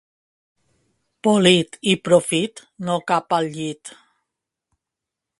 Polit 1.27 1.77
i 1.91 1.93
profit, 2.09 2.63
no 2.87 2.95
cap 3.11 3.35
al 3.37 3.51
llit. 3.59 3.93